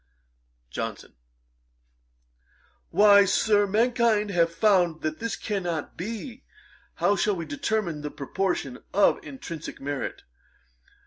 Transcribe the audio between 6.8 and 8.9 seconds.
How shall we determine the proportion